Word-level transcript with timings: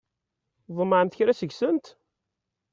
Tḍemɛemt 0.65 1.17
kra 1.17 1.33
seg-sent? 1.39 1.85